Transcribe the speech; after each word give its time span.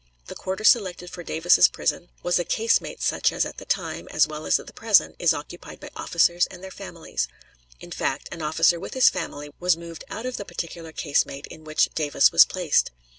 The 0.25 0.33
quarter 0.35 0.63
selected 0.63 1.11
for 1.11 1.21
Davis's 1.21 1.67
prison 1.67 2.09
was 2.23 2.39
a 2.39 2.43
casemate 2.43 3.03
such 3.03 3.31
as 3.31 3.45
at 3.45 3.57
that 3.57 3.69
time, 3.69 4.07
as 4.09 4.25
well 4.27 4.47
as 4.47 4.59
at 4.59 4.65
the 4.65 4.73
present, 4.73 5.15
is 5.19 5.31
occupied 5.31 5.79
by 5.79 5.91
officers 5.95 6.47
and 6.47 6.63
their 6.63 6.71
families. 6.71 7.27
In 7.79 7.91
fact, 7.91 8.27
an 8.31 8.41
officer 8.41 8.79
with 8.79 8.95
his 8.95 9.11
family 9.11 9.51
was 9.59 9.77
moved 9.77 10.03
out 10.09 10.25
of 10.25 10.37
the 10.37 10.43
particular 10.43 10.91
casemate 10.91 11.45
in 11.51 11.65
which 11.65 11.89
Davis 11.93 12.31
was 12.31 12.45
placed. 12.45 12.89